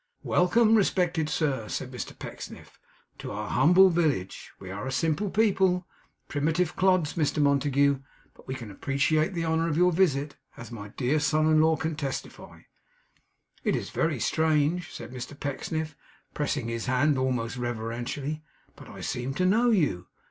[0.23, 2.79] 'Welcome, respected sir,' said Mr Pecksniff,
[3.19, 4.51] 'to our humble village!
[4.59, 5.85] We are a simple people;
[6.27, 7.99] primitive clods, Mr Montague;
[8.33, 11.75] but we can appreciate the honour of your visit, as my dear son in law
[11.75, 12.61] can testify.
[13.63, 15.95] It is very strange,' said Mr Pecksniff,
[16.33, 18.41] pressing his hand almost reverentially,
[18.75, 20.07] 'but I seem to know you.